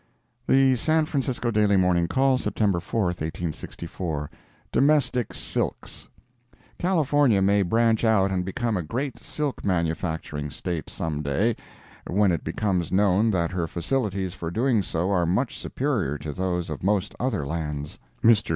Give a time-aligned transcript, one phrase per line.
[0.47, 4.31] The San Francisco Daily Morning Call, September 4, 1864
[4.71, 6.09] DOMESTIC SILKS
[6.79, 11.55] California may branch out and become a great silk manufacturing State some day,
[12.07, 16.71] when it becomes known that her facilities for doing so are much superior to those
[16.71, 17.99] of most other lands.
[18.23, 18.49] Mr.